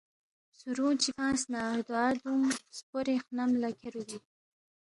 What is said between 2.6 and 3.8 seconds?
سپورے خنم لا